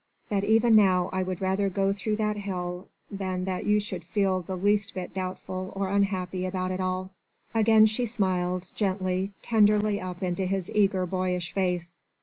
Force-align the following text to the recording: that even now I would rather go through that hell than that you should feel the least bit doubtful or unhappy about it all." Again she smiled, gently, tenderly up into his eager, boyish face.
that 0.29 0.43
even 0.43 0.75
now 0.75 1.11
I 1.13 1.21
would 1.21 1.41
rather 1.41 1.69
go 1.69 1.93
through 1.93 2.15
that 2.15 2.35
hell 2.35 2.87
than 3.11 3.45
that 3.45 3.67
you 3.67 3.79
should 3.79 4.03
feel 4.03 4.41
the 4.41 4.57
least 4.57 4.95
bit 4.95 5.13
doubtful 5.13 5.71
or 5.75 5.89
unhappy 5.89 6.43
about 6.47 6.71
it 6.71 6.79
all." 6.79 7.11
Again 7.53 7.85
she 7.85 8.07
smiled, 8.07 8.65
gently, 8.75 9.29
tenderly 9.43 10.01
up 10.01 10.23
into 10.23 10.47
his 10.47 10.71
eager, 10.73 11.05
boyish 11.05 11.53
face. 11.53 12.01